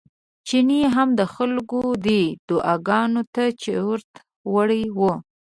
[0.47, 4.09] چيني هم د خلکو دې دعاګانو ته چورت
[4.53, 4.99] وړی و.